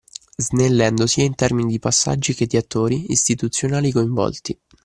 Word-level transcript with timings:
Snellendo 0.39 1.05
sia 1.05 1.23
in 1.25 1.35
termini 1.35 1.69
di 1.69 1.77
passaggi 1.77 2.33
che 2.33 2.47
di 2.47 2.57
attori 2.57 3.11
istituzionali 3.11 3.91
coinvolti. 3.91 4.59